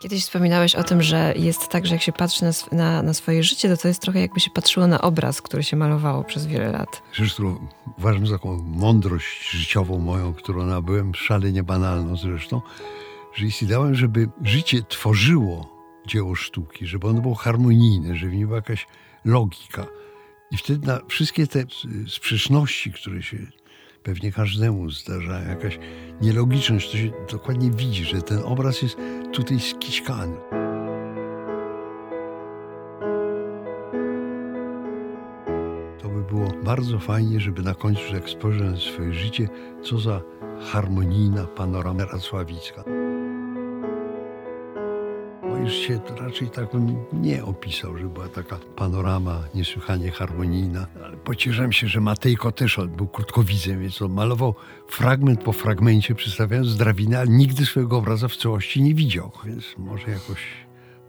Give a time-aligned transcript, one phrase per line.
[0.00, 3.42] Kiedyś wspominałeś o tym, że jest tak, że jak się patrzy na, na, na, swoje
[3.42, 6.72] życie, to to jest trochę jakby się patrzyło na obraz, który się malowało przez wiele
[6.72, 7.02] lat.
[7.12, 12.62] Rzecz, którą uważam za taką mądrość życiową moją, którą nabyłem, szalenie banalną zresztą,
[13.34, 18.46] że jest ideałem, żeby życie tworzyło dzieło sztuki, żeby ono było harmonijne, żeby w nim
[18.46, 18.86] była jakaś
[19.24, 19.86] logika.
[20.50, 21.64] I wtedy na wszystkie te
[22.08, 23.36] sprzeczności, które się
[24.02, 25.78] pewnie każdemu zdarzają, jakaś
[26.20, 28.96] nielogiczność, to się dokładnie widzi, że ten obraz jest
[29.32, 30.36] tutaj skićkany.
[36.02, 39.48] To by było bardzo fajnie, żeby na końcu, jak spojrzę na swoje życie,
[39.82, 40.20] co za
[40.72, 42.99] harmonijna panorama racławicka
[45.64, 50.86] już się raczej tak bym nie opisał, że była taka panorama niesłychanie harmonijna.
[51.04, 54.54] Ale pocieszam się, że Matejko też był krótkowidzem, więc on malował
[54.88, 59.30] fragment po fragmencie, przedstawiając drabinę, ale nigdy swojego obraza w całości nie widział.
[59.44, 60.40] Więc może jakoś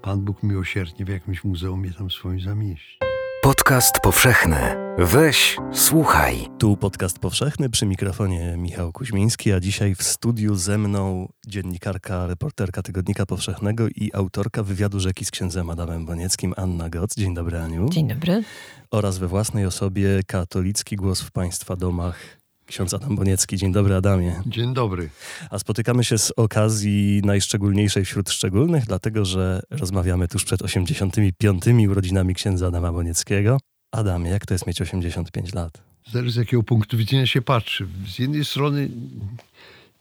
[0.02, 3.01] Pan Bóg miłosiernie w jakimś muzeum je tam swoim zamieści.
[3.44, 4.58] Podcast powszechny.
[4.98, 6.48] Weź, słuchaj.
[6.60, 12.82] Tu podcast powszechny przy mikrofonie Michał Kuźmiński, a dzisiaj w studiu ze mną dziennikarka, reporterka
[12.82, 17.16] Tygodnika Powszechnego i autorka wywiadu rzeki z księdzem Adamem Bonieckim, Anna Goc.
[17.16, 17.90] Dzień dobry, Aniu.
[17.90, 18.44] Dzień dobry.
[18.92, 22.41] Oraz we własnej osobie katolicki głos w Państwa domach,
[22.72, 23.58] ksiądz Adam Boniecki.
[23.58, 24.42] Dzień dobry, Adamie.
[24.46, 25.10] Dzień dobry.
[25.50, 31.64] A spotykamy się z okazji najszczególniejszej wśród szczególnych, dlatego że rozmawiamy tuż przed 85.
[31.90, 33.58] urodzinami księdza Adama Bonieckiego.
[33.92, 35.82] Adamie, jak to jest mieć 85 lat?
[36.12, 37.88] Zależy z jakiego punktu widzenia się patrzy.
[38.08, 38.90] Z jednej strony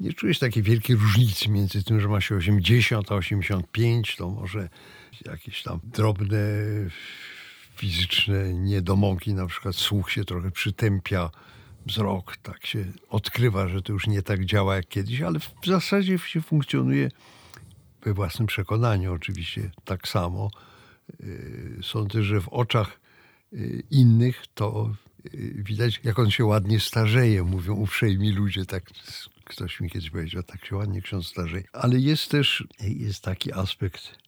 [0.01, 4.69] nie czujesz takiej wielkiej różnicy między tym, że ma się 80 a 85, to może
[5.27, 6.39] jakieś tam drobne
[7.77, 11.31] fizyczne niedomogi, na przykład słuch się trochę przytępia,
[11.91, 16.19] wzrok, tak się odkrywa, że to już nie tak działa jak kiedyś, ale w zasadzie
[16.19, 17.11] się funkcjonuje
[18.03, 20.51] we własnym przekonaniu oczywiście tak samo.
[21.21, 23.01] Y, sądzę, że w oczach
[23.53, 24.95] y, innych to
[25.35, 28.85] y, widać, jak on się ładnie starzeje, mówią uprzejmi ludzie, tak
[29.45, 31.65] ktoś mi kiedyś powiedział, tak się ładnie ksiądz starzeje.
[31.73, 34.19] Ale jest też, jest taki aspekt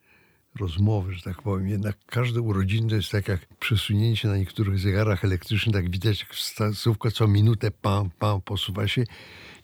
[0.61, 1.69] rozmowy, że tak powiem.
[1.69, 6.35] Jednak każde urodziny to jest tak jak przesunięcie na niektórych zegarach elektrycznych, tak widać jak
[6.35, 9.05] wskazówka co minutę pam, pam, posuwa się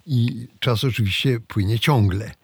[0.06, 2.34] i czas oczywiście płynie ciągle,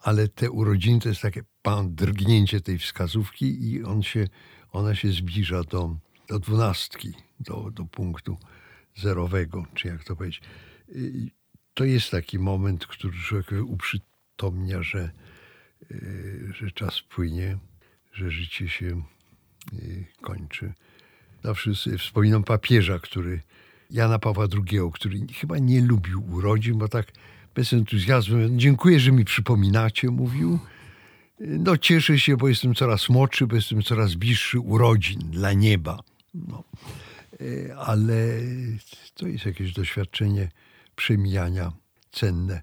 [0.00, 4.28] ale te urodziny to jest takie pam, drgnięcie tej wskazówki i on się,
[4.72, 5.96] ona się zbliża do,
[6.28, 8.38] do dwunastki, do, do punktu
[8.96, 10.42] zerowego, czy jak to powiedzieć.
[11.74, 15.10] To jest taki moment, który człowiek uprzytomnia, że,
[15.90, 17.58] y, że czas płynie
[18.14, 19.02] że życie się
[19.72, 20.72] y, kończy.
[21.44, 23.40] Zawsze sobie wspominam papieża, który,
[23.90, 27.12] Jana Pawła II, który chyba nie lubił urodzin, bo tak
[27.54, 30.58] bez entuzjazmu, dziękuję, że mi przypominacie, mówił.
[31.40, 36.00] No cieszę się, bo jestem coraz młodszy, bo jestem coraz bliższy urodzin dla nieba.
[36.34, 36.64] No.
[37.40, 38.40] Y, ale
[39.14, 40.48] to jest jakieś doświadczenie
[40.96, 41.72] przemijania
[42.12, 42.62] cenne.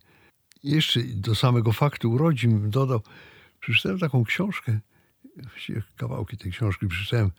[0.64, 3.02] Jeszcze do samego faktu urodzin dodał,
[3.60, 4.80] przeczytałem taką książkę
[5.98, 7.32] kawałki tej książki przeczytałem.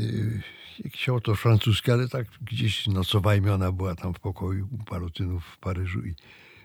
[0.00, 0.42] Y,
[0.84, 5.58] jakiś autor francuski, ale tak gdzieś nocowajmy, ona była tam w pokoju u Parotynów w
[5.58, 6.14] Paryżu i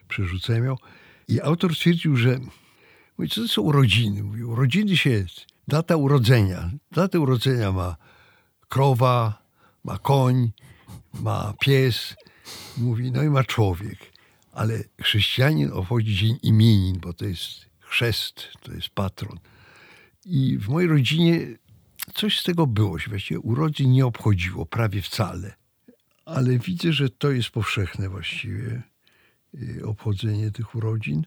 [0.08, 0.76] przerzucałem ją.
[1.28, 2.40] I autor stwierdził, że
[3.18, 4.24] mówi, co to są urodziny?
[4.24, 5.26] Mówi, urodziny się,
[5.68, 6.72] data urodzenia.
[6.92, 7.96] Datę urodzenia ma
[8.70, 9.44] krowa,
[9.84, 10.52] ma koń,
[11.14, 12.16] ma pies,
[12.78, 13.98] mówi, no i ma człowiek.
[14.52, 19.40] Ale chrześcijanin obchodzi dzień imienin, bo to jest chrzest, to jest patron.
[20.26, 21.48] I w mojej rodzinie
[22.14, 22.98] coś z tego było.
[23.10, 25.56] Właściwie urodzin nie obchodziło prawie wcale.
[26.26, 28.84] Ale widzę, że to jest powszechne właściwie
[29.54, 31.26] y, obchodzenie tych urodzin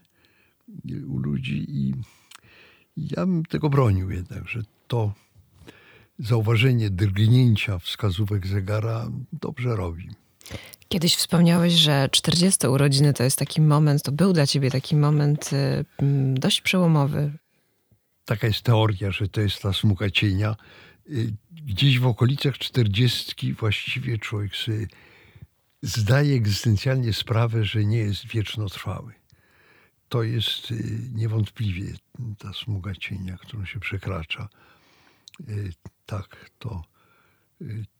[0.91, 1.93] y, u ludzi i
[2.97, 5.13] ja bym tego bronił jednak, że to
[6.19, 10.09] zauważenie drgnięcia wskazówek zegara dobrze robi.
[10.89, 15.49] Kiedyś wspomniałeś, że 40 urodziny to jest taki moment, to był dla ciebie taki moment
[15.53, 15.85] y,
[16.33, 17.31] dość przełomowy
[18.29, 20.55] taka jest teoria, że to jest ta smuga cienia.
[21.09, 24.87] Y, gdzieś w okolicach czterdziestki właściwie człowiek sobie
[25.81, 29.13] zdaje egzystencjalnie sprawę, że nie jest wiecznotrwały.
[30.09, 31.93] To jest y, niewątpliwie
[32.37, 34.49] ta smuga cienia, którą się przekracza.
[35.49, 35.73] Y,
[36.05, 36.83] tak, to,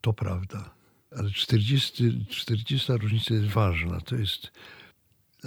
[0.02, 0.74] to prawda.
[1.18, 4.02] Ale 40, 40 różnica jest ważna.
[4.02, 4.52] To jest,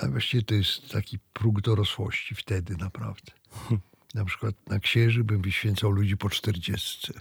[0.02, 3.32] a właściwie to jest taki próg dorosłości wtedy naprawdę.
[4.14, 7.20] na przykład na księży bym wyświęcał ludzi po czterdziestce.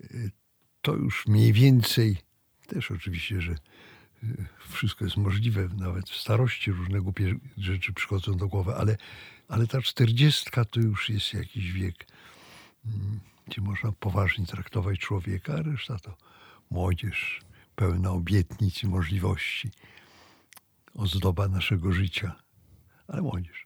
[0.00, 0.30] Y,
[0.82, 2.16] to już mniej więcej,
[2.66, 3.56] też oczywiście, że
[4.68, 8.96] wszystko jest możliwe, nawet w starości różne głupie rzeczy przychodzą do głowy, ale,
[9.48, 12.06] ale ta czterdziestka to już jest jakiś wiek,
[12.86, 16.16] mm, gdzie można poważnie traktować człowieka, a reszta to
[16.70, 17.40] młodzież
[17.76, 19.70] pełna obietnic i możliwości,
[20.94, 22.36] ozdoba naszego życia,
[23.08, 23.65] ale młodzież.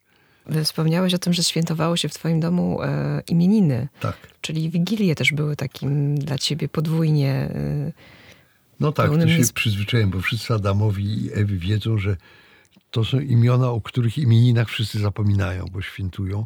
[0.63, 3.87] Wspomniałeś o tym, że świętowało się w twoim domu e, imieniny.
[3.99, 4.17] Tak.
[4.41, 7.91] Czyli wigilie też były takim dla ciebie podwójnie e,
[8.79, 12.17] No tak, to się nies- przyzwyczaiłem, bo wszyscy Adamowi i Ewy wiedzą, że
[12.91, 16.45] to są imiona, o których imieninach wszyscy zapominają, bo świętują.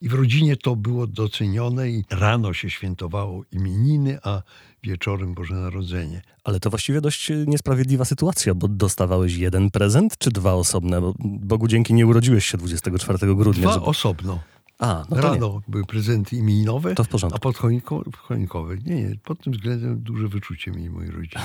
[0.00, 4.42] I w rodzinie to było docenione i rano się świętowało imieniny, a
[4.82, 6.22] wieczorem Boże Narodzenie.
[6.44, 11.00] Ale to właściwie dość niesprawiedliwa sytuacja, bo dostawałeś jeden prezent czy dwa osobne?
[11.00, 13.62] Bo Bogu dzięki nie urodziłeś się 24 grudnia.
[13.62, 14.40] Dwa żeby- osobno.
[14.78, 15.20] A, no to nie.
[15.22, 17.36] Rano były prezenty imieninowe, To w porządku.
[17.36, 18.76] a pod choinką, choinkowe.
[18.76, 21.40] Nie, nie, pod tym względem duże wyczucie mieli moi rodzice.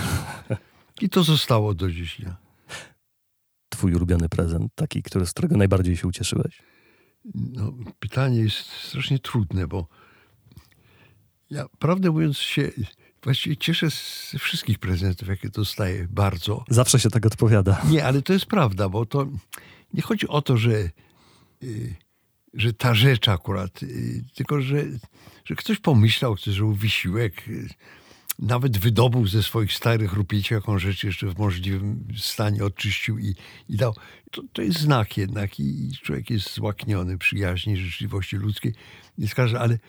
[1.02, 2.36] I to zostało do dziś dnia.
[3.70, 6.62] Twój ulubiony prezent, taki, który, z którego najbardziej się ucieszyłeś?
[7.36, 9.88] No, pytanie jest strasznie trudne, bo
[11.50, 12.72] ja prawdę mówiąc się
[13.24, 13.88] właściwie cieszę
[14.31, 16.66] ze wszystkich prezentów, jakie dostaję bardzo.
[16.70, 17.81] Zawsze się tak odpowiada.
[17.90, 19.28] Nie, ale to jest prawda, bo to
[19.94, 20.90] nie chodzi o to, że,
[21.64, 21.96] y,
[22.54, 24.84] że ta rzecz akurat, y, tylko że,
[25.46, 27.70] że ktoś pomyślał, ktoś zrobił wysiłek, y,
[28.40, 33.36] nawet wydobył ze swoich starych rupieci jaką rzecz jeszcze w możliwym stanie oczyścił i,
[33.70, 33.96] i dał.
[34.32, 38.74] To, to jest znak jednak i człowiek jest złakniony przyjaźni, życzliwości ludzkiej.
[39.18, 39.28] Nie
[39.60, 39.80] ale y,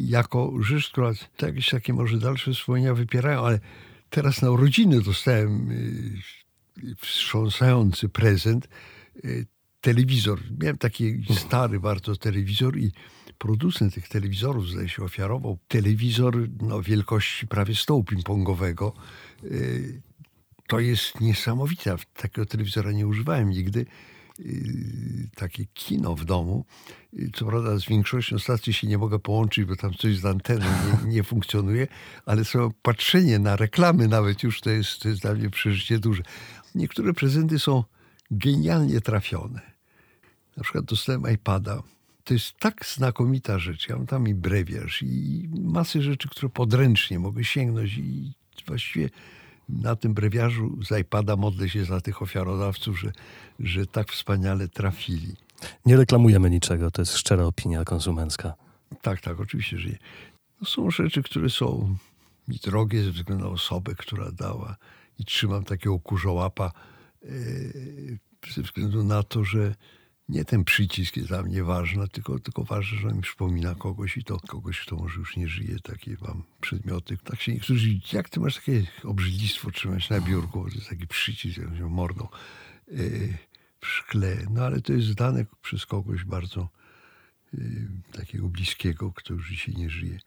[0.00, 1.12] jako rzecz, która
[1.42, 3.60] jakieś takie może dalsze wspomnienia wypierają, ale
[4.10, 8.68] teraz na urodziny dostałem y, wstrząsający prezent.
[9.24, 9.46] y,
[9.80, 10.40] Telewizor.
[10.60, 12.92] Miałem taki stary bardzo telewizor i
[13.38, 18.92] producent tych telewizorów, zdaje się, ofiarował telewizor no, wielkości prawie stołu ping-pongowego.
[19.44, 20.02] Y,
[20.66, 21.96] To jest niesamowite.
[22.14, 23.86] Takiego telewizora nie używałem nigdy.
[24.40, 26.64] Y, Takie kino w domu.
[27.18, 30.66] Y, Co prawda z większością stacji się nie mogę połączyć, bo tam coś z anteną
[31.04, 31.86] nie, nie funkcjonuje,
[32.26, 36.22] ale samo patrzenie na reklamy nawet już to jest, to jest dla mnie przeżycie duże.
[36.74, 37.84] Niektóre prezenty są
[38.30, 39.60] genialnie trafione.
[40.56, 41.82] Na przykład dostałem iPada.
[42.24, 43.88] To jest tak znakomita rzecz.
[43.88, 47.98] Ja mam tam i brewiarz, i masy rzeczy, które podręcznie mogę sięgnąć.
[47.98, 48.32] I
[48.66, 49.10] właściwie
[49.68, 53.12] na tym brewiarzu z iPada modlę się za tych ofiarodawców, że,
[53.60, 55.36] że tak wspaniale trafili.
[55.86, 58.54] Nie reklamujemy niczego, to jest szczera opinia konsumencka.
[59.02, 59.98] Tak, tak, oczywiście, że nie.
[60.60, 61.96] No są rzeczy, które są
[62.48, 64.76] mi drogie ze względu na osobę, która dała.
[65.18, 66.72] I trzymam takiego kurzołapa
[68.54, 69.74] ze względu na to, że
[70.28, 74.16] nie ten przycisk jest dla mnie ważny, tylko, tylko ważne, że on mi przypomina kogoś
[74.16, 75.76] i to kogoś, kto może już nie żyje.
[75.80, 77.16] Takie mam przedmioty.
[77.24, 81.58] Tak się niektórzy, jak ty masz takie obrzydlistwo trzymać na biurku, to jest taki przycisk,
[81.58, 82.28] jak się mordą
[82.88, 83.38] yy,
[83.80, 84.36] w szkle.
[84.50, 86.68] No ale to jest dane przez kogoś bardzo
[87.54, 90.18] y, takiego bliskiego, kto już dzisiaj nie żyje.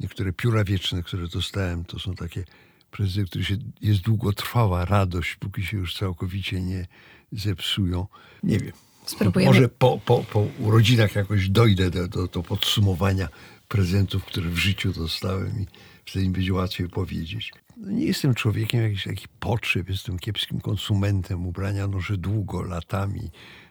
[0.00, 2.44] Niektóre pióra wieczne, które dostałem, to są takie
[2.92, 6.86] prezenty, które się, jest długotrwała radość, póki się już całkowicie nie
[7.32, 8.06] zepsują.
[8.42, 8.72] Nie wiem.
[9.06, 9.52] Spróbujemy.
[9.52, 13.28] Może po, po, po urodzinach jakoś dojdę do, do, do podsumowania
[13.68, 15.66] prezentów, które w życiu dostałem i
[16.06, 17.52] wtedy mi będzie łatwiej powiedzieć.
[17.76, 21.46] No nie jestem człowiekiem jakichś takich potrzeb, jestem kiepskim konsumentem.
[21.46, 23.30] Ubrania noszę długo, latami.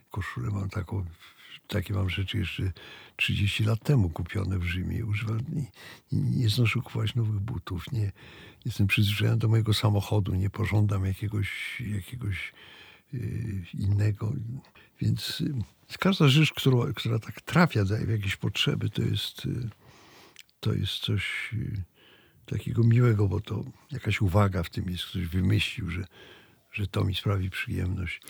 [0.10, 1.06] Koszulę mam taką,
[1.72, 2.72] takie mam rzeczy jeszcze
[3.16, 5.06] 30 lat temu kupione w Rzymie.
[5.06, 5.72] Używam, nie,
[6.12, 7.92] nie znoszę kupować nowych butów.
[7.92, 8.12] Nie,
[8.66, 10.36] jestem przyzwyczajony do mojego samochodu.
[10.36, 12.54] Nie pożądam jakiegoś, jakiegoś
[13.13, 14.34] y, innego.
[15.01, 19.70] Więc y, każda rzecz, którą, która tak trafia w jakieś potrzeby, to jest, y,
[20.60, 21.84] to jest coś y,
[22.46, 25.06] takiego miłego, bo to jakaś uwaga w tym jest.
[25.06, 26.06] Ktoś wymyślił, że,
[26.72, 28.22] że to mi sprawi przyjemność.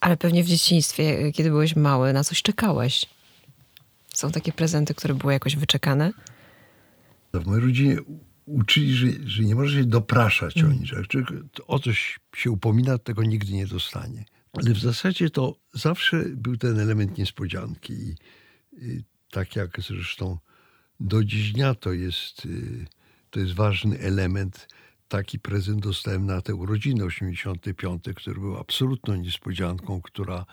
[0.00, 3.06] Ale pewnie w dzieciństwie, kiedy byłeś mały, na coś czekałeś.
[4.14, 6.12] Są takie prezenty, które były jakoś wyczekane?
[7.34, 7.96] W mojej rodzinie
[8.46, 10.92] uczyli, że, że nie może się dopraszać o nic.
[10.92, 11.28] Jak człowiek
[11.66, 14.24] o coś się upomina, tego nigdy nie dostanie.
[14.52, 17.92] Ale w zasadzie to zawsze był ten element niespodzianki.
[17.92, 18.14] I,
[18.72, 20.38] i tak jak zresztą
[21.00, 22.86] do dziś dnia to jest, y,
[23.30, 24.68] to jest ważny element.
[25.10, 30.46] Taki prezent dostałem na te urodziny 85, który był absolutną niespodzianką, która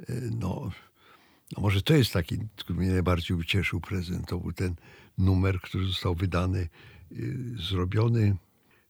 [0.00, 0.70] y, no,
[1.52, 4.28] no może to jest taki, który mnie najbardziej ucieszył prezent.
[4.28, 4.74] To był ten
[5.18, 6.68] numer, który został wydany,
[7.12, 8.36] y, zrobiony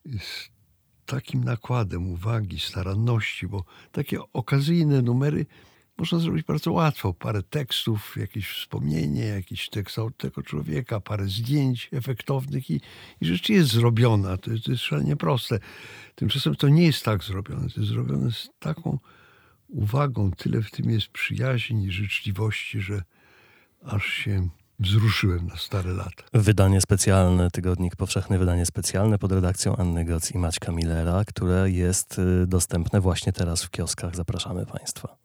[0.06, 0.50] z
[1.06, 5.46] takim nakładem uwagi, staranności, bo takie okazyjne numery
[6.00, 7.14] można zrobić bardzo łatwo.
[7.14, 12.80] Parę tekstów, jakieś wspomnienie, jakiś tekst tego człowieka, parę zdjęć efektownych i,
[13.20, 14.36] i rzecz jest zrobiona.
[14.36, 15.58] To, to jest szalenie proste.
[16.14, 17.68] Tymczasem to nie jest tak zrobione.
[17.68, 18.98] To jest zrobione z taką
[19.68, 23.02] uwagą, tyle w tym jest przyjaźni i życzliwości, że
[23.84, 26.24] aż się wzruszyłem na stare lata.
[26.32, 32.18] Wydanie specjalne, Tygodnik Powszechny, wydanie specjalne pod redakcją Anny Goc i Maćka Millera, które jest
[32.18, 34.16] y, dostępne właśnie teraz w kioskach.
[34.16, 35.19] Zapraszamy Państwa.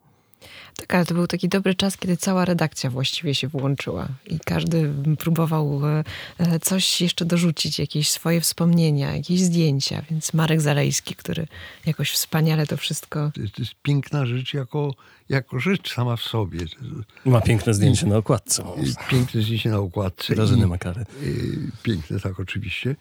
[0.87, 4.93] Tak, ale to był taki dobry czas, kiedy cała redakcja właściwie się włączyła i każdy
[5.19, 6.03] próbował e,
[6.37, 10.01] e, coś jeszcze dorzucić, jakieś swoje wspomnienia, jakieś zdjęcia.
[10.11, 11.47] Więc Marek Zalejski, który
[11.85, 13.31] jakoś wspaniale to wszystko.
[13.35, 14.93] To jest, to jest piękna rzecz jako,
[15.29, 16.59] jako rzecz sama w sobie.
[17.25, 18.63] Ma piękne zdjęcie na okładce.
[19.09, 20.35] Piękne zdjęcie na okładce.
[20.35, 21.05] Grażyny Makary.
[21.23, 22.95] Y, piękne, tak, oczywiście.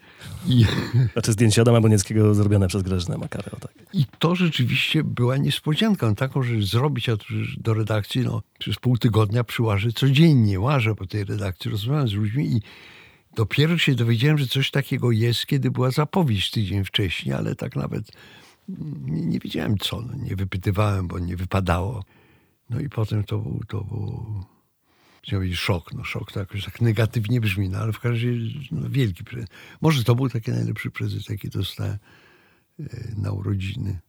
[0.47, 0.65] I,
[1.13, 3.51] znaczy zdjęcie Adama Bonieckiego zrobione przez Grażynę Makarę.
[3.51, 3.71] O tak.
[3.93, 7.17] I to rzeczywiście była niespodzianką taką, że zrobić, a
[7.57, 12.45] do redakcji, no, przez pół tygodnia przyłażę codziennie, łażę po tej redakcji, rozmawiam z ludźmi
[12.45, 12.61] i
[13.35, 18.11] dopiero się dowiedziałem, że coś takiego jest, kiedy była zapowiedź tydzień wcześniej, ale tak nawet
[18.67, 22.03] nie, nie wiedziałem co, no, nie wypytywałem, bo nie wypadało.
[22.69, 24.25] No i potem to był, to był
[25.31, 25.93] powiedzieć szok.
[25.93, 29.49] No szok to jakoś tak negatywnie brzmi, no ale w każdym razie no, wielki prezent.
[29.81, 31.97] Może to był taki najlepszy prezent, jaki dostałem
[32.79, 32.85] e,
[33.17, 33.99] na urodziny.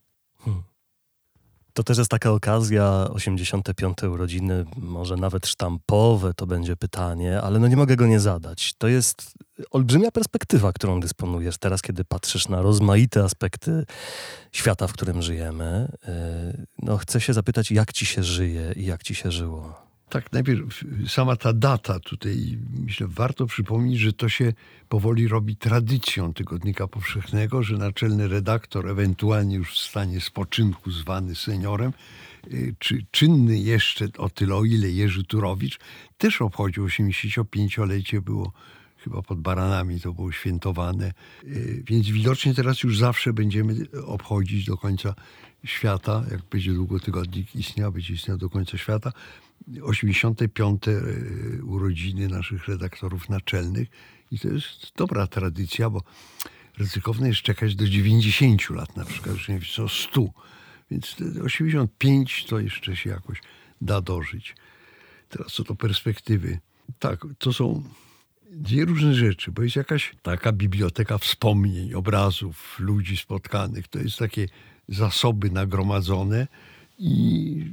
[1.76, 4.02] To też jest taka okazja, 85.
[4.02, 8.75] urodziny, może nawet sztampowe to będzie pytanie, ale no nie mogę go nie zadać.
[8.78, 9.35] To jest
[9.71, 13.85] olbrzymia perspektywa, którą dysponujesz teraz, kiedy patrzysz na rozmaite aspekty
[14.52, 15.88] świata, w którym żyjemy.
[16.09, 19.85] Y, no chcę się zapytać, jak ci się żyje i jak ci się żyło?
[20.08, 24.52] Tak, najpierw sama ta data tutaj, myślę, warto przypomnieć, że to się
[24.88, 31.92] powoli robi tradycją Tygodnika Powszechnego, że naczelny redaktor, ewentualnie już w stanie spoczynku zwany seniorem,
[32.52, 35.78] y, czy czynny jeszcze o tyle, o ile Jerzy Turowicz,
[36.18, 38.52] też obchodził 85-lecie, było
[38.98, 41.12] chyba pod Baranami to było świętowane.
[41.44, 43.75] Y, więc widocznie teraz już zawsze będziemy
[44.06, 45.14] obchodzić do końca
[45.64, 49.12] świata, jak będzie długo tygodnik istniał, będzie istniał do końca świata,
[49.82, 50.88] 85.
[50.88, 50.92] E,
[51.64, 53.88] urodziny naszych redaktorów naczelnych
[54.30, 56.02] i to jest dobra tradycja, bo
[56.78, 60.28] ryzykowne jest czekać do 90 lat na przykład, już nie wiem co, 100.
[60.90, 63.40] Więc 85 to jeszcze się jakoś
[63.80, 64.54] da dożyć.
[65.28, 66.58] Teraz co do perspektywy.
[66.98, 67.82] Tak, to są
[68.50, 73.88] dwie różne rzeczy, bo jest jakaś taka biblioteka wspomnień, obrazów, ludzi spotkanych.
[73.88, 74.48] To jest takie
[74.88, 76.46] zasoby nagromadzone
[76.98, 77.64] i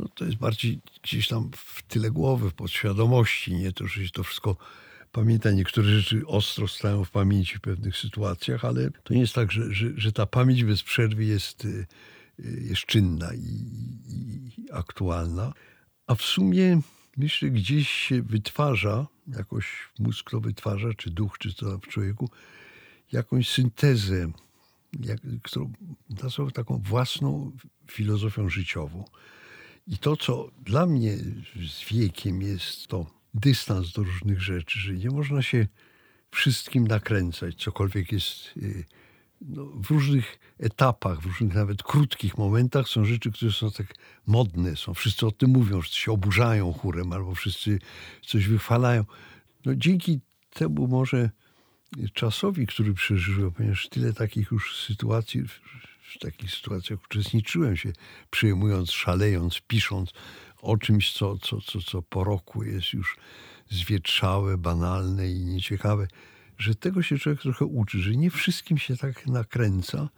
[0.00, 4.10] no to jest bardziej gdzieś tam w tyle głowy, w podświadomości, nie to, że się
[4.10, 4.56] to wszystko
[5.12, 5.50] pamięta.
[5.50, 9.74] Niektóre rzeczy ostro stają w pamięci w pewnych sytuacjach, ale to nie jest tak, że,
[9.74, 11.86] że, że ta pamięć bez przerwy jest, y,
[12.40, 13.66] y, jest czynna i,
[14.08, 15.52] i aktualna.
[16.06, 16.80] A w sumie
[17.16, 19.66] myślę, gdzieś się wytwarza, jakoś
[19.98, 22.30] mózg to wytwarza, czy duch, czy co w człowieku,
[23.12, 24.32] jakąś syntezę,
[25.00, 25.72] jak, którą
[26.22, 27.52] nazwał taką własną
[27.90, 29.04] filozofią życiową.
[29.86, 31.16] I to, co dla mnie
[31.68, 35.66] z wiekiem jest to dystans do różnych rzeczy, że nie można się
[36.30, 38.84] wszystkim nakręcać, cokolwiek jest y,
[39.40, 43.94] no, w różnych etapach, w różnych nawet krótkich momentach są rzeczy, które są tak
[44.26, 47.78] modne, są wszyscy o tym mówią, że się oburzają chórem albo wszyscy
[48.26, 49.04] coś wychwalają.
[49.64, 50.20] No, dzięki
[50.54, 51.30] temu może
[52.14, 55.42] czasowi, który przeżyłem, ponieważ tyle takich już sytuacji
[56.14, 57.92] w takich sytuacjach uczestniczyłem się,
[58.30, 60.12] przyjmując, szalejąc, pisząc
[60.62, 63.16] o czymś, co, co, co, co po roku jest już
[63.70, 66.06] zwietrzałe, banalne i nieciekawe,
[66.58, 70.08] że tego się człowiek trochę uczy, że nie wszystkim się tak nakręca.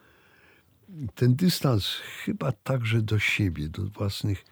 [1.14, 1.86] Ten dystans
[2.24, 4.44] chyba także do siebie, do własnych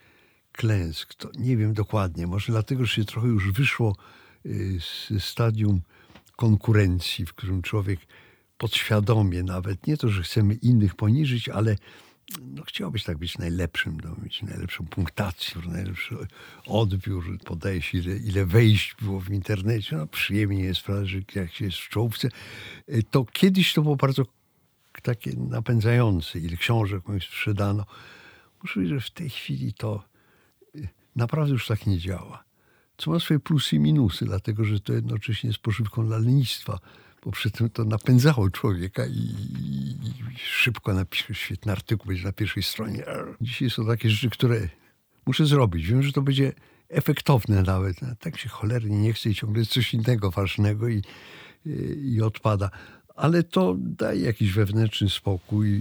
[0.52, 1.14] klęsk.
[1.14, 3.96] To nie wiem dokładnie, może dlatego, że się trochę już wyszło
[4.46, 5.80] y, z stadium
[6.36, 8.00] konkurencji, w którym człowiek
[8.60, 11.76] podświadomie nawet, nie to, że chcemy innych poniżyć, ale
[12.40, 16.16] no, chciałbyś tak być najlepszym, no, mieć najlepszą punktację, najlepszy
[16.66, 21.64] odbiór, podaje się ile, ile wejść było w internecie, no przyjemnie jest, że jak się
[21.64, 22.28] jest w czołówce,
[23.10, 24.24] to kiedyś to było bardzo
[25.02, 27.86] takie napędzające, ile książek mi sprzedano.
[28.62, 30.04] Muszę powiedzieć, że w tej chwili to
[30.76, 32.44] y, naprawdę już tak nie działa.
[32.98, 36.78] Co ma swoje plusy i minusy, dlatego że to jednocześnie jest pożywką dla lenistwa
[37.24, 39.90] bo przy tym to napędzało człowieka i, i,
[40.34, 43.04] i szybko napisze świetny artykuł, będzie na pierwszej stronie.
[43.40, 44.68] Dzisiaj są takie rzeczy, które
[45.26, 45.86] muszę zrobić.
[45.86, 46.52] Wiem, że to będzie
[46.88, 47.96] efektowne nawet.
[48.20, 51.02] Tak się cholernie nie chce i ciągle coś innego ważnego i,
[51.66, 51.70] i,
[52.14, 52.70] i odpada.
[53.16, 55.80] Ale to daje jakiś wewnętrzny spokój,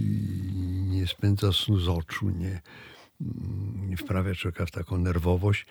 [0.88, 2.60] nie spędza snu z oczu, nie,
[3.88, 5.66] nie wprawia człowieka w taką nerwowość.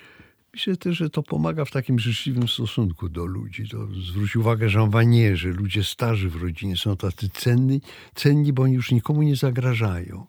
[0.54, 3.70] Myślę też, że to pomaga w takim życzliwym stosunku do ludzi.
[3.70, 7.82] To zwróć uwagę Jean Vanier, że ludzie starzy w rodzinie są tacy cenni,
[8.16, 10.28] cenni, bo oni już nikomu nie zagrażają.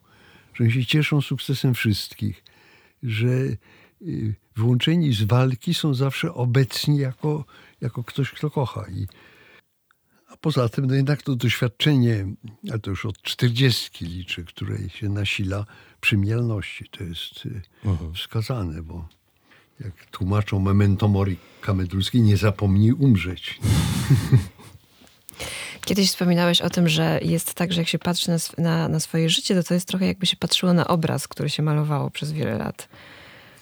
[0.53, 2.43] Że oni się cieszą sukcesem wszystkich.
[3.03, 3.27] Że
[4.01, 7.45] y, wyłączeni z walki są zawsze obecni jako,
[7.81, 8.85] jako ktoś, kto kocha.
[8.89, 9.07] I,
[10.27, 12.25] a poza tym, no jednak to doświadczenie,
[12.69, 15.65] ale to już od czterdziestki liczę, które się nasila
[16.01, 16.85] przy mielności.
[16.91, 18.13] To jest y, mhm.
[18.13, 19.20] wskazane, bo
[19.85, 23.59] jak tłumaczą memento mori Kamedulskiej, nie zapomnij umrzeć.
[25.85, 29.29] Kiedyś wspominałeś o tym, że jest tak, że jak się patrzy na, na, na, swoje
[29.29, 32.57] życie, to to jest trochę jakby się patrzyło na obraz, który się malowało przez wiele
[32.57, 32.89] lat.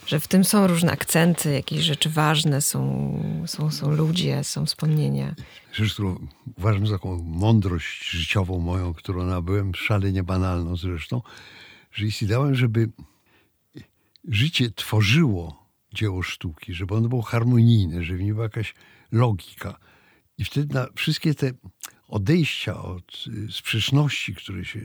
[0.07, 5.35] Że w tym są różne akcenty, jakieś rzeczy ważne, są, są, są ludzie, są wspomnienia.
[5.73, 11.21] Rzecz, którą uważam za taką mądrość życiową moją, którą nabyłem, szalenie banalną zresztą,
[11.91, 12.89] że jeśli dałem, żeby
[14.27, 15.58] życie tworzyło
[15.93, 18.74] dzieło sztuki, żeby ono było harmonijne, żeby w nim była jakaś
[19.12, 19.79] logika.
[20.38, 21.51] I wtedy na wszystkie te
[22.08, 24.79] odejścia od y, sprzeczności, które się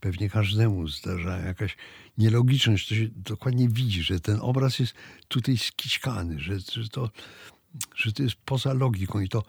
[0.00, 1.76] pewnie każdemu zdarzają, jakaś
[2.18, 4.94] nielogiczność, to się dokładnie widzi, że ten obraz jest
[5.28, 7.10] tutaj skićkany, że, że, to,
[7.96, 9.42] że to jest poza logiką i to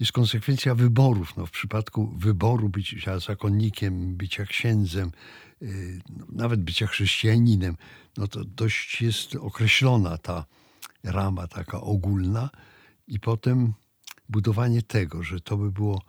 [0.00, 1.36] jest konsekwencja wyborów.
[1.36, 5.12] No, w przypadku wyboru bycia zakonnikiem, bycia księdzem,
[5.60, 6.00] yy,
[6.32, 7.76] nawet bycia chrześcijaninem,
[8.16, 10.44] no to dość jest określona ta
[11.04, 12.50] rama taka ogólna
[13.08, 13.72] i potem
[14.28, 16.02] budowanie tego, że to by było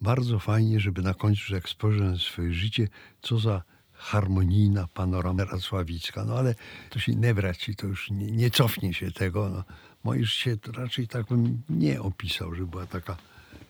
[0.00, 2.88] bardzo fajnie, żeby na końcu, jak spojrzę na swoje życie,
[3.22, 3.62] co za
[4.04, 6.24] harmonijna panorama racławicka.
[6.24, 6.54] No ale
[6.90, 9.48] to się nie wraci, to już nie, nie cofnie się tego.
[9.48, 9.64] No,
[10.04, 13.16] moje życie to raczej tak bym nie opisał, że była taka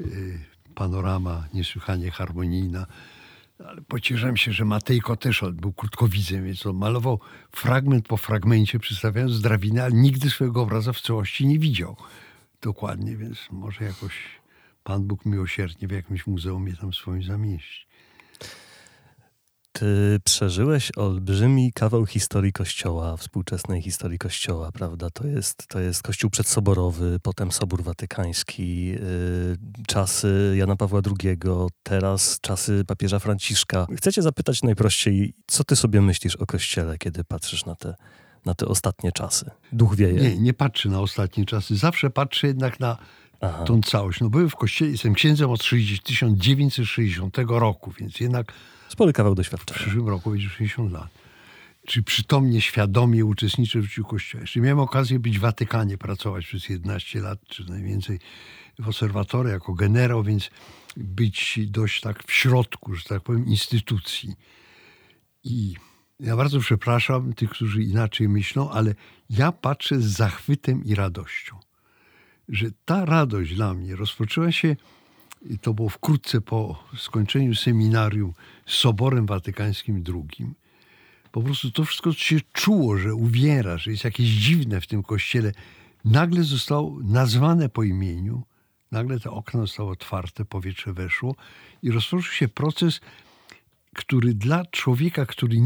[0.00, 0.38] y,
[0.74, 2.86] panorama niesłychanie harmonijna.
[3.68, 7.20] Ale pocieszam się, że Matejko też był krótkowidzem, więc on malował
[7.52, 11.96] fragment po fragmencie, przedstawiając drabinę, ale nigdy swojego obraza w całości nie widział.
[12.62, 14.12] Dokładnie, więc może jakoś
[14.84, 17.86] Pan Bóg miłosiernie w jakimś muzeum je tam swoim zamieści.
[19.78, 25.10] Ty przeżyłeś olbrzymi kawał historii Kościoła, współczesnej historii Kościoła, prawda?
[25.10, 28.98] To jest, to jest Kościół przedsoborowy, potem Sobór Watykański, yy,
[29.86, 31.38] czasy Jana Pawła II,
[31.82, 33.86] teraz czasy papieża Franciszka.
[33.96, 37.94] Chcę cię zapytać najprościej, co ty sobie myślisz o Kościele, kiedy patrzysz na te,
[38.44, 39.50] na te ostatnie czasy?
[39.72, 40.20] Duch wieje.
[40.20, 41.76] Nie, nie patrzy na ostatnie czasy.
[41.76, 42.98] Zawsze patrzy jednak na
[43.40, 43.64] Aha.
[43.64, 44.20] tą całość.
[44.20, 48.52] No byłem w kościele, jestem księdzem od 1960 roku, więc jednak
[48.94, 49.78] Spory kawał doświadczenia.
[49.78, 51.08] W przyszłym roku będzie 60 lat.
[51.86, 54.40] Czy przytomnie, świadomie uczestniczę w życiu Kościoła.
[54.40, 58.18] Jeszcze miałem okazję być w Watykanie, pracować przez 11 lat, czy najwięcej
[58.78, 60.50] w obserwatorze jako generał, więc
[60.96, 64.34] być dość tak w środku, że tak powiem, instytucji.
[65.44, 65.74] I
[66.20, 68.94] ja bardzo przepraszam tych, którzy inaczej myślą, ale
[69.30, 71.56] ja patrzę z zachwytem i radością,
[72.48, 74.76] że ta radość dla mnie rozpoczęła się
[75.44, 78.32] i to było wkrótce po skończeniu seminarium
[78.66, 80.54] z Soborem Watykańskim II.
[81.32, 85.52] Po prostu to wszystko się czuło, że uwiera, że jest jakieś dziwne w tym kościele.
[86.04, 88.42] Nagle zostało nazwane po imieniu,
[88.90, 91.36] nagle te okna zostały otwarte, powietrze weszło
[91.82, 93.00] i rozpoczął się proces,
[93.94, 95.56] który dla człowieka, który,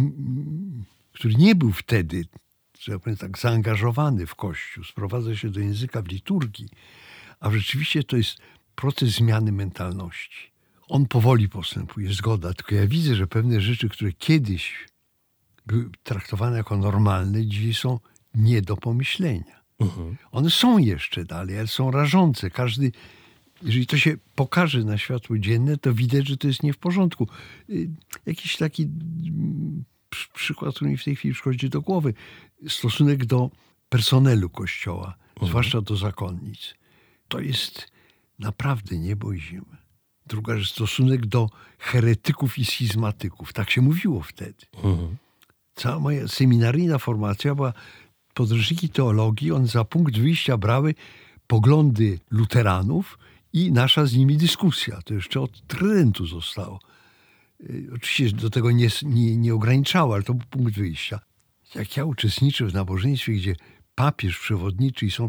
[1.12, 2.24] który nie był wtedy,
[2.80, 6.68] że ja powiem tak, zaangażowany w Kościół, sprowadza się do języka w liturgii,
[7.40, 8.38] a rzeczywiście to jest
[8.78, 10.52] proces zmiany mentalności.
[10.88, 14.86] On powoli postępuje, zgoda, tylko ja widzę, że pewne rzeczy, które kiedyś
[15.66, 18.00] były traktowane jako normalne, dzisiaj są
[18.34, 19.62] nie do pomyślenia.
[19.80, 20.16] Uh-huh.
[20.30, 22.50] One są jeszcze dalej, ale są rażące.
[22.50, 22.92] Każdy,
[23.62, 27.28] jeżeli to się pokaże na światło dzienne, to widać, że to jest nie w porządku.
[27.70, 27.90] Y,
[28.26, 29.84] jakiś taki mm,
[30.34, 32.14] przykład, który mi w tej chwili przychodzi do głowy.
[32.68, 33.50] Stosunek do
[33.88, 35.48] personelu kościoła, uh-huh.
[35.48, 36.74] zwłaszcza do zakonnic.
[37.28, 37.97] To jest
[38.38, 39.78] naprawdę niebo i ziemia.
[40.26, 43.52] Druga rzecz, stosunek do heretyków i schizmatyków.
[43.52, 44.66] Tak się mówiło wtedy.
[44.84, 45.16] Mhm.
[45.74, 47.72] Cała moja seminaryjna formacja była
[48.34, 49.52] podręczniki teologii.
[49.52, 50.94] One za punkt wyjścia brały
[51.46, 53.18] poglądy luteranów
[53.52, 55.02] i nasza z nimi dyskusja.
[55.02, 56.80] To jeszcze od Trydentu zostało.
[57.60, 61.20] Y, oczywiście do tego nie, nie, nie ograniczało, ale to był punkt wyjścia.
[61.74, 63.56] Jak ja uczestniczę w nabożeństwie, gdzie
[63.98, 65.26] papież przewodniczy i są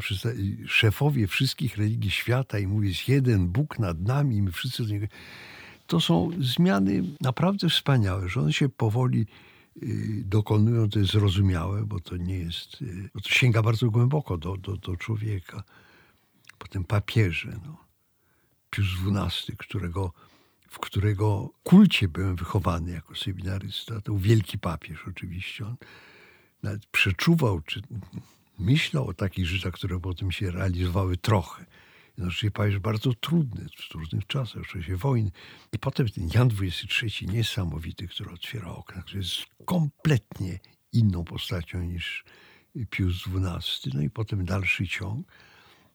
[0.67, 4.89] szefowie wszystkich religii świata i mówi, jest jeden Bóg nad nami i my wszyscy do
[4.89, 5.07] niego.
[5.87, 9.25] To są zmiany naprawdę wspaniałe, że one się powoli
[9.83, 14.37] y, dokonują, to jest zrozumiałe, bo to nie jest, y, bo to sięga bardzo głęboko
[14.37, 15.63] do, do, do człowieka.
[16.57, 17.77] Potem papieże, no.
[18.69, 20.13] Pius XII, którego,
[20.69, 25.65] w którego kulcie byłem wychowany jako seminarysta, to był wielki papież oczywiście.
[25.65, 25.75] On
[26.63, 27.81] nawet przeczuwał, czy
[28.59, 31.65] myślał o takich rzeczach, które potem się realizowały trochę.
[32.17, 35.31] Znaczy papież bardzo trudny, w trudnych czasach, w czasie wojny.
[35.73, 40.59] I potem ten Jan XXIII, niesamowity, który otwiera okna, który jest kompletnie
[40.93, 42.23] inną postacią niż
[42.89, 43.91] Pius XII.
[43.93, 45.27] No i potem dalszy ciąg.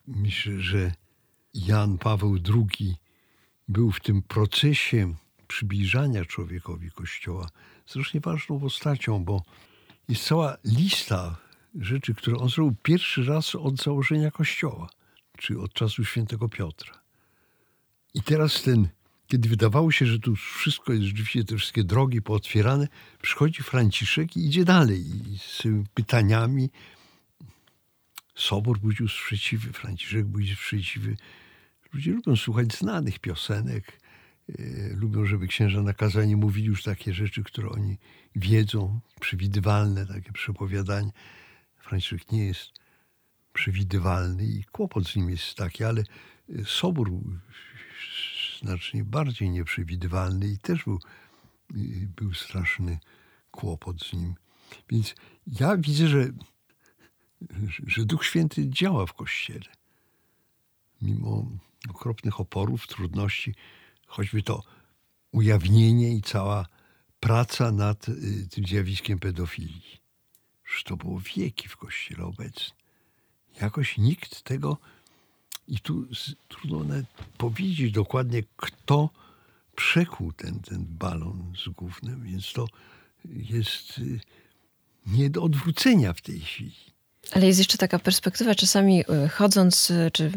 [0.06, 0.92] Myślę, że
[1.54, 2.96] Jan Paweł II
[3.68, 5.14] był w tym procesie
[5.48, 7.48] przybliżania człowiekowi Kościoła
[7.86, 9.42] strasznie ważną postacią, bo
[10.08, 11.36] jest cała lista
[11.80, 14.88] rzeczy, które on zrobił pierwszy raz od założenia Kościoła,
[15.38, 17.00] czy od czasu świętego Piotra.
[18.14, 18.88] I teraz ten,
[19.26, 22.88] kiedy wydawało się, że tu wszystko jest rzeczywiście, te wszystkie drogi pootwierane,
[23.22, 25.62] przychodzi Franciszek i idzie dalej i z
[25.94, 26.70] pytaniami.
[28.34, 31.16] Sobor budził sprzeciwy, Franciszek budził sprzeciwy.
[31.92, 34.04] Ludzie lubią słuchać znanych piosenek,
[34.48, 37.98] E, lubią, żeby księża nakazani mówili już takie rzeczy, które oni
[38.36, 41.10] wiedzą, przewidywalne, takie przepowiadanie.
[41.84, 42.70] Franciszek nie jest
[43.52, 46.04] przewidywalny i kłopot z nim jest taki, ale
[46.66, 47.10] Sobór
[48.62, 50.98] znacznie bardziej nieprzewidywalny i też był,
[52.16, 52.98] był straszny
[53.50, 54.34] kłopot z nim.
[54.90, 55.14] Więc
[55.46, 56.28] ja widzę, że,
[57.86, 59.72] że Duch Święty działa w Kościele.
[61.02, 61.46] Mimo
[61.88, 63.54] okropnych oporów, trudności,
[64.06, 64.62] choćby to
[65.32, 66.66] ujawnienie i cała
[67.20, 70.03] praca nad y, tym zjawiskiem pedofilii.
[70.64, 72.78] Już to było wieki w Kościele obecnym.
[73.60, 74.78] Jakoś nikt tego,
[75.68, 76.06] i tu
[76.48, 77.06] trudno nawet
[77.38, 79.10] powiedzieć dokładnie, kto
[79.76, 82.66] przekuł ten, ten balon z gównem, więc to
[83.24, 84.20] jest y,
[85.06, 86.93] nie do odwrócenia w tej chwili.
[87.32, 90.30] Ale jest jeszcze taka perspektywa, czasami e, chodząc, e, czy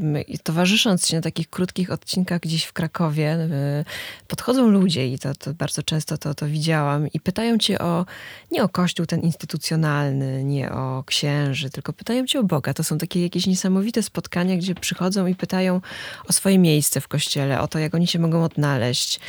[0.44, 3.86] towarzysząc się na takich krótkich odcinkach gdzieś w Krakowie, e,
[4.28, 8.06] podchodzą ludzie i to, to bardzo często to, to widziałam i pytają cię o,
[8.52, 12.74] nie o kościół ten instytucjonalny, nie o księży, tylko pytają cię o Boga.
[12.74, 15.82] To są takie jakieś niesamowite spotkania, gdzie przychodzą i pytają
[16.28, 19.20] o swoje miejsce w kościele, o to, jak oni się mogą odnaleźć.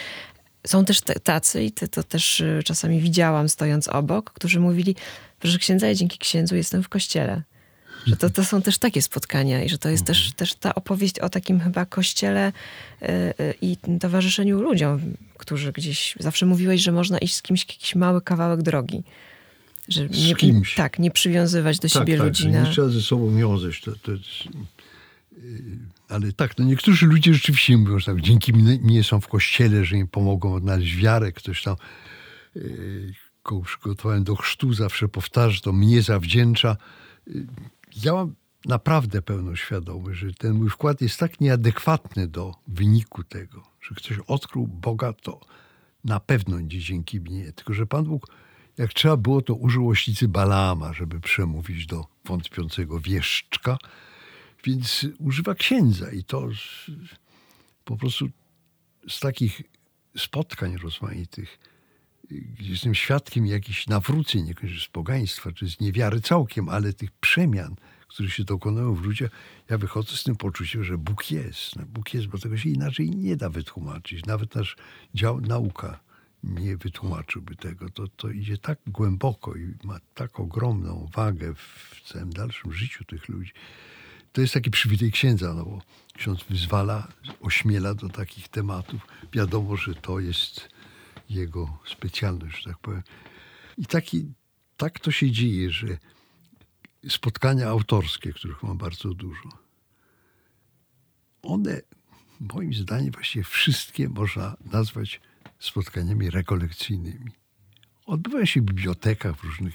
[0.67, 4.97] Są też tacy, i to też czasami widziałam stojąc obok, którzy mówili,
[5.39, 7.43] proszę księdza, ja dzięki księdzu jestem w kościele.
[8.07, 10.35] Że to, to są też takie spotkania i że to jest też, mhm.
[10.35, 12.53] też ta opowieść o takim chyba kościele
[13.01, 13.09] yy,
[13.63, 15.01] i towarzyszeniu ludziom,
[15.39, 19.03] którzy gdzieś, zawsze mówiłeś, że można iść z kimś jakiś mały kawałek drogi.
[19.89, 20.75] Że nie, z kimś.
[20.75, 22.49] Tak, nie przywiązywać do tak, siebie tak, ludzi.
[22.49, 22.63] Na...
[22.63, 23.81] Nie trzeba ze sobą wiązać.
[23.81, 24.25] To, to jest,
[25.33, 25.43] yy,
[26.09, 29.97] ale tak, no niektórzy ludzie rzeczywiście mówią, że tak, dzięki mnie są w kościele, że
[29.97, 31.33] im pomogą odnaleźć wiarę.
[31.33, 31.77] Ktoś tam
[33.49, 36.77] kogo przygotowałem do chrztu, zawsze powtarza, to mnie zawdzięcza.
[38.05, 38.35] Ja mam
[38.65, 44.19] naprawdę pełną świadomość, że ten mój wkład jest tak nieadekwatny do wyniku tego, że ktoś
[44.27, 45.41] odkrył Boga, to
[46.05, 47.53] na pewno nie dzięki mnie.
[47.53, 48.27] Tylko, że Pan Bóg,
[48.79, 53.79] jak trzeba było, to użył oślicy Balama, żeby przemówić do wątpiącego wieszczka,
[54.65, 56.91] więc używa księdza i to z,
[57.85, 58.29] po prostu
[59.09, 59.63] z takich
[60.17, 61.59] spotkań rozmaitych
[62.61, 67.77] jestem świadkiem jakichś nawróceń, niekoniecznie z pogaństwa, czy z niewiary całkiem, ale tych przemian,
[68.09, 69.31] które się dokonują w ludziach,
[69.71, 71.77] ja wychodzę z tym poczuciem, że Bóg jest.
[71.77, 74.27] No, Bóg jest, bo tego się inaczej nie da wytłumaczyć.
[74.27, 74.77] Nawet nasz
[75.15, 76.01] dział nauka
[76.43, 77.91] nie wytłumaczyłby tego.
[77.91, 83.29] To, to idzie tak głęboko i ma tak ogromną wagę w całym dalszym życiu tych
[83.29, 83.53] ludzi.
[84.33, 85.83] To jest taki przywilej księdza, no bo
[86.15, 87.09] ksiądz wyzwala,
[87.41, 89.07] ośmiela do takich tematów.
[89.33, 90.69] Wiadomo, że to jest
[91.31, 93.03] jego specjalność, że tak powiem.
[93.79, 94.33] I taki,
[94.77, 95.99] tak to się dzieje, że
[97.09, 99.49] spotkania autorskie, których mam bardzo dużo,
[101.43, 101.81] one
[102.41, 105.21] moim zdaniem właściwie wszystkie można nazwać
[105.59, 107.31] spotkaniami rekolekcyjnymi.
[108.07, 109.75] Odbywają się w bibliotekach, w różnych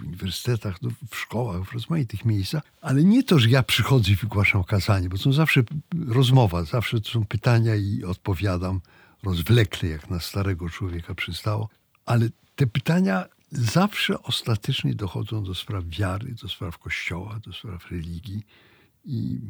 [0.00, 4.64] uniwersytetach, no, w szkołach, w rozmaitych miejscach, ale nie to, że ja przychodzę i wygłaszam
[4.64, 5.62] kazanie, bo to zawsze
[6.06, 8.80] rozmowa, zawsze to są pytania i odpowiadam
[9.22, 11.68] rozwlekle, jak na starego człowieka przystało,
[12.06, 18.42] ale te pytania zawsze ostatecznie dochodzą do spraw wiary, do spraw kościoła, do spraw religii.
[19.04, 19.40] I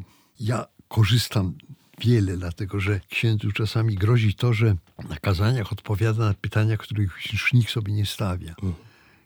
[0.40, 1.54] ja korzystam
[2.00, 4.76] wiele, dlatego że księdzu czasami grozi to, że
[5.08, 8.54] na kazaniach odpowiada na pytania, których już nikt sobie nie stawia.
[8.62, 8.74] Mm.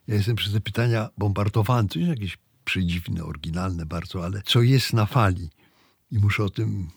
[0.09, 1.89] Ja jestem przez te pytania bombardowany.
[1.89, 5.51] To jest jakieś przedziwne, oryginalne bardzo, ale co jest na fali?
[6.11, 6.91] I muszę o tym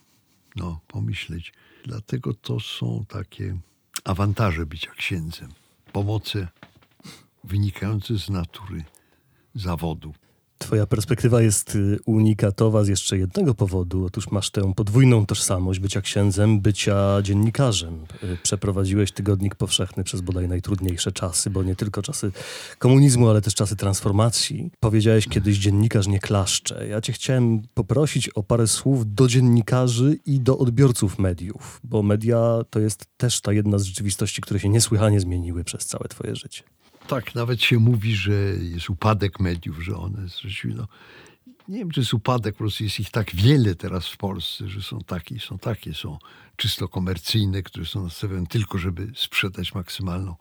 [0.56, 1.52] no, pomyśleć.
[1.86, 3.58] Dlatego to są takie
[4.04, 5.48] awantaże bycia księdzem.
[5.92, 6.48] Pomoce
[7.44, 8.84] wynikające z natury
[9.54, 10.14] zawodu.
[10.58, 14.04] Twoja perspektywa jest y, unikatowa z jeszcze jednego powodu.
[14.04, 18.04] Otóż masz tę podwójną tożsamość bycia księdzem, bycia dziennikarzem.
[18.22, 22.32] Y, przeprowadziłeś tygodnik powszechny przez bodaj najtrudniejsze czasy, bo nie tylko czasy
[22.78, 24.70] komunizmu, ale też czasy transformacji.
[24.80, 26.88] Powiedziałeś kiedyś dziennikarz nie klaszcze.
[26.88, 32.58] Ja cię chciałem poprosić o parę słów do dziennikarzy i do odbiorców mediów, bo media
[32.70, 36.62] to jest też ta jedna z rzeczywistości, które się niesłychanie zmieniły przez całe twoje życie.
[37.08, 40.88] Tak, nawet się mówi, że jest upadek mediów, że one zresztą, no,
[41.68, 44.82] nie wiem, czy jest upadek, po prostu jest ich tak wiele teraz w Polsce, że
[44.82, 46.18] są takie, są takie, są
[46.56, 50.36] czysto komercyjne, które są nastawione tylko, żeby sprzedać maksymalną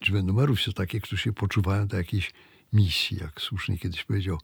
[0.00, 0.60] liczbę numerów.
[0.60, 2.32] Są takie, które się poczuwają do jakiejś
[2.72, 4.38] misji, jak słusznie kiedyś powiedział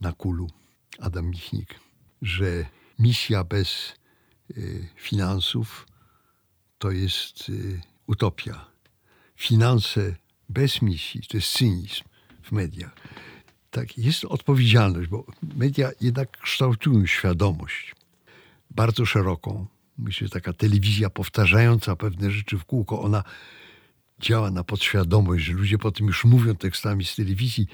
[0.00, 0.50] na kulu
[0.98, 1.80] Adam Michnik,
[2.22, 2.66] że
[2.98, 3.94] misja bez
[4.50, 5.86] y, finansów
[6.78, 8.66] to jest y, utopia.
[9.36, 10.16] Finanse
[10.50, 12.04] bez misji, to jest cynizm
[12.42, 12.96] w mediach.
[13.70, 17.94] Tak, jest odpowiedzialność, bo media jednak kształtują świadomość
[18.70, 19.66] bardzo szeroką.
[19.98, 23.24] Myślę, że taka telewizja powtarzająca pewne rzeczy w kółko, ona
[24.20, 27.66] działa na podświadomość, że ludzie potem już mówią tekstami z telewizji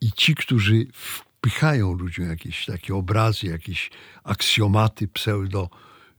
[0.00, 3.90] i ci, którzy wpychają ludziom jakieś takie obrazy, jakieś
[4.24, 5.70] aksjomaty pseudo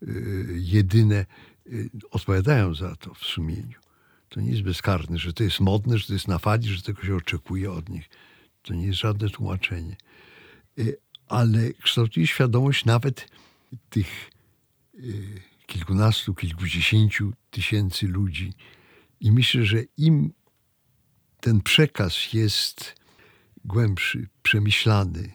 [0.03, 1.25] y, jedyne,
[1.67, 3.84] y, odpowiadają za to w sumieniu.
[4.29, 7.03] To nie jest bezkarne, że to jest modne, że to jest na fali, że tego
[7.03, 8.09] się oczekuje od nich.
[8.61, 9.95] To nie jest żadne tłumaczenie.
[10.79, 13.27] Y, ale kształtuje świadomość nawet
[13.89, 14.31] tych
[14.99, 18.53] y, kilkunastu, kilkudziesięciu tysięcy ludzi.
[19.19, 20.33] I myślę, że im
[21.39, 22.95] ten przekaz jest
[23.65, 25.31] głębszy, przemyślany,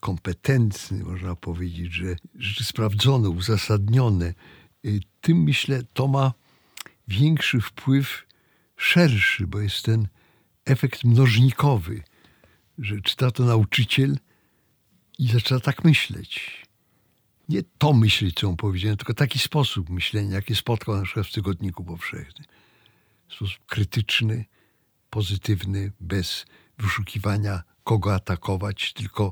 [0.00, 4.34] kompetentny, można powiedzieć, że rzeczy sprawdzone, uzasadnione,
[4.84, 6.32] y, tym myślę, to ma
[7.08, 8.26] większy wpływ,
[8.76, 10.08] szerszy, bo jest ten
[10.64, 12.02] efekt mnożnikowy,
[12.78, 14.18] że czyta to nauczyciel
[15.18, 16.62] i zaczyna tak myśleć.
[17.48, 21.32] Nie to myśleć, co on powiedział, tylko taki sposób myślenia, jaki spotkał na przykład w
[21.32, 22.46] Tygodniku Powszechnym.
[23.28, 24.44] Sposób krytyczny,
[25.10, 26.46] pozytywny, bez
[26.78, 29.30] wyszukiwania, kogo atakować, tylko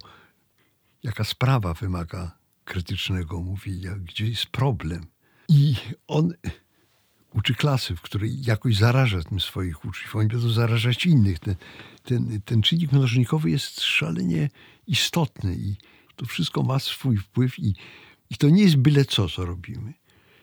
[1.02, 5.06] jaka sprawa wymaga krytycznego mówienia, gdzie jest problem.
[5.48, 5.74] I
[6.06, 6.32] on
[7.34, 10.16] uczy klasy, w której jakoś zaraża tym swoich uczniów.
[10.16, 11.38] Oni będą zarażać innych.
[11.38, 11.54] Ten,
[12.04, 14.48] ten, ten czynnik mnożnikowy jest szalenie
[14.86, 15.76] istotny i
[16.16, 17.74] to wszystko ma swój wpływ i,
[18.30, 19.94] i to nie jest byle co, co robimy.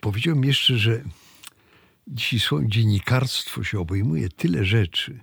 [0.02, 1.04] Powiedziałem jeszcze, że
[2.08, 5.20] dzisiaj dziennikarstwo się obejmuje tyle rzeczy,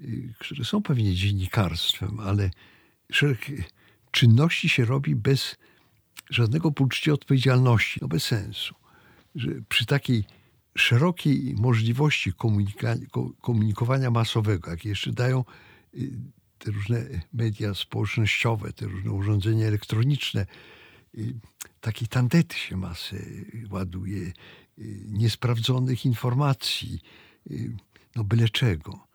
[0.00, 2.50] y, które są pewnie dziennikarstwem, ale
[3.12, 3.50] szereg
[4.10, 5.56] czynności się robi bez
[6.30, 8.74] żadnego poczucia odpowiedzialności, no bez sensu.
[9.34, 10.24] Że przy takiej
[10.78, 12.32] szerokiej możliwości
[13.40, 15.44] komunikowania masowego, jakie jeszcze dają
[15.94, 16.10] y,
[16.58, 20.46] te różne media społecznościowe, te różne urządzenia elektroniczne,
[21.14, 21.34] y,
[21.80, 23.16] takiej tandety się masę
[23.70, 24.32] ładuje, y,
[25.06, 27.00] niesprawdzonych informacji,
[28.16, 29.06] no byle czego.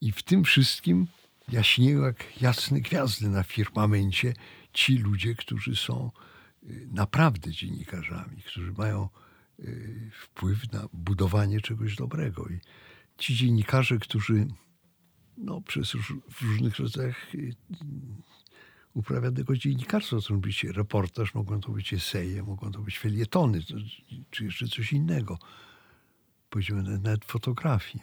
[0.00, 1.06] I w tym wszystkim
[1.52, 4.34] jaśnieją jak jasne gwiazdy na firmamencie
[4.72, 6.10] ci ludzie, którzy są
[6.90, 9.08] naprawdę dziennikarzami, którzy mają
[10.22, 12.48] wpływ na budowanie czegoś dobrego.
[12.48, 12.60] I
[13.18, 14.46] ci dziennikarze, którzy
[15.36, 15.92] no, przez
[16.30, 17.54] w różnych rodzajach y,
[18.94, 23.60] uprawianego dziennikarstwa, to być reportaż, mogą to być eseje, mogą to być felietony,
[24.30, 25.38] czy jeszcze coś innego.
[26.50, 28.00] Powiedziałbym nawet fotografie,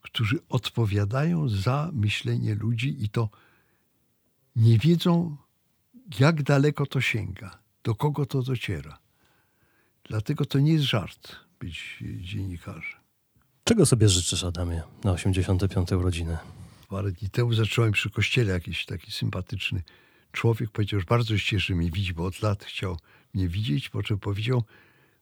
[0.00, 3.30] którzy odpowiadają za myślenie ludzi i to
[4.56, 5.36] nie wiedzą,
[6.20, 9.03] jak daleko to sięga, do kogo to dociera.
[10.08, 13.00] Dlatego to nie jest żart być dziennikarzem.
[13.64, 15.92] Czego sobie życzysz, Adamie, na 85.
[15.92, 16.38] urodziny?
[16.88, 19.82] Parę dni temu zacząłem przy kościele jakiś taki sympatyczny
[20.32, 20.70] człowiek.
[20.70, 22.98] Powiedział, że bardzo się cieszy mnie widzi, bo od lat chciał
[23.34, 23.88] mnie widzieć.
[23.88, 24.64] Po czym powiedział,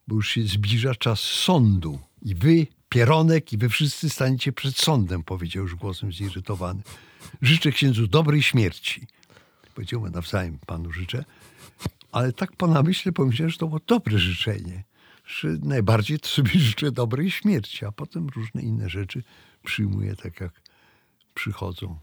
[0.08, 1.98] bo już się zbliża czas sądu.
[2.22, 6.82] I wy, Pieronek, i wy wszyscy staniecie przed sądem, powiedział już głosem zirytowany.
[7.42, 9.06] Życzę księdzu dobrej śmierci.
[9.74, 11.24] Powiedział, nawzajem panu życzę.
[12.12, 14.84] Ale tak po namyśle pomyślałem, że to było dobre życzenie.
[15.24, 19.22] Że najbardziej to sobie życzę dobrej śmierci, a potem różne inne rzeczy
[19.64, 20.60] przyjmuję tak, jak
[21.34, 21.98] przychodzą.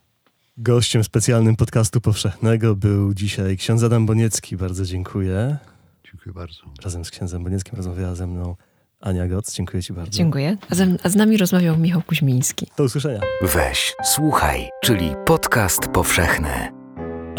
[0.57, 4.57] Gościem specjalnym podcastu powszechnego był dzisiaj ksiądz Adam Boniecki.
[4.57, 5.57] Bardzo dziękuję.
[6.03, 6.61] Dziękuję bardzo.
[6.83, 8.55] Razem z księdzem Bonieckim rozmawiała ze mną
[8.99, 9.53] Ania Goc.
[9.53, 10.11] Dziękuję Ci bardzo.
[10.11, 10.57] Dziękuję.
[10.69, 12.67] A z, a z nami rozmawiał Michał Kuźmiński.
[12.77, 13.19] Do usłyszenia.
[13.41, 16.78] Weź, słuchaj, czyli podcast powszechny.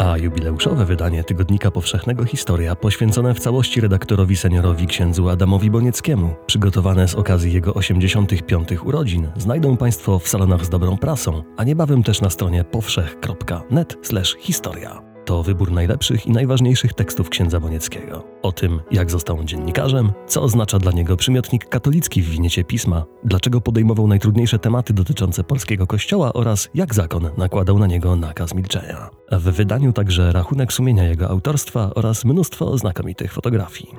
[0.01, 7.07] A jubileuszowe wydanie Tygodnika Powszechnego Historia poświęcone w całości redaktorowi seniorowi księdzu Adamowi Bonieckiemu, przygotowane
[7.07, 8.67] z okazji jego 85.
[8.83, 15.10] urodzin, znajdą Państwo w salonach z dobrą prasą, a niebawem też na stronie powszech.net/historia.
[15.31, 18.23] To wybór najlepszych i najważniejszych tekstów księdza Bonieckiego.
[18.41, 23.05] O tym, jak został on dziennikarzem, co oznacza dla niego przymiotnik katolicki w winiecie pisma,
[23.23, 29.09] dlaczego podejmował najtrudniejsze tematy dotyczące polskiego kościoła oraz jak zakon nakładał na niego nakaz milczenia.
[29.31, 33.95] W wydaniu także rachunek sumienia jego autorstwa oraz mnóstwo znakomitych fotografii.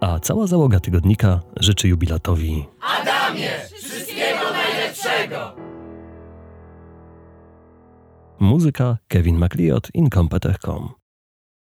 [0.00, 2.66] A cała załoga tygodnika życzy jubilatowi
[3.00, 5.63] Adamie, wszystkiego najlepszego!
[8.44, 11.03] Muzyka Kevin MacLeod, Incompetech.com